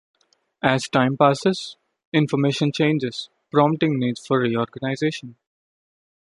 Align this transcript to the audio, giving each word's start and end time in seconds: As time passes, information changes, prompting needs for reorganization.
As 0.63 0.89
time 0.89 1.15
passes, 1.15 1.77
information 2.11 2.71
changes, 2.71 3.29
prompting 3.51 3.99
needs 3.99 4.25
for 4.25 4.39
reorganization. 4.39 5.35